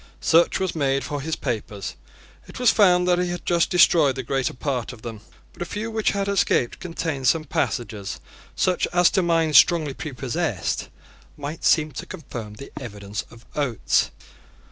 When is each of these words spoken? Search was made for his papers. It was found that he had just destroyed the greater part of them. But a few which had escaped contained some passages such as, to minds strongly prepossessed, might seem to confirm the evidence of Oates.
Search 0.19 0.59
was 0.59 0.73
made 0.73 1.03
for 1.03 1.21
his 1.21 1.35
papers. 1.35 1.95
It 2.47 2.57
was 2.59 2.71
found 2.71 3.07
that 3.07 3.19
he 3.19 3.27
had 3.29 3.45
just 3.45 3.69
destroyed 3.69 4.15
the 4.15 4.23
greater 4.23 4.55
part 4.55 4.91
of 4.93 5.03
them. 5.03 5.21
But 5.53 5.61
a 5.61 5.65
few 5.65 5.91
which 5.91 6.09
had 6.09 6.27
escaped 6.27 6.79
contained 6.79 7.27
some 7.27 7.43
passages 7.43 8.19
such 8.55 8.87
as, 8.93 9.11
to 9.11 9.21
minds 9.21 9.59
strongly 9.59 9.93
prepossessed, 9.93 10.89
might 11.37 11.63
seem 11.63 11.91
to 11.91 12.07
confirm 12.07 12.55
the 12.55 12.71
evidence 12.79 13.25
of 13.29 13.45
Oates. 13.55 14.09